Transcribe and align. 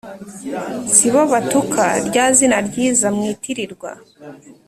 Si 0.95 1.07
bo 1.13 1.21
batuka 1.31 1.83
rya 2.07 2.25
zina 2.37 2.57
ryiza 2.67 3.07
mwitirirwa 3.15 3.91